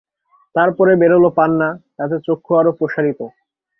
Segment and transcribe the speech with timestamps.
[0.55, 3.19] তার পরে বেরোল পান্না, তাতে চক্ষু আরো প্রসারিত।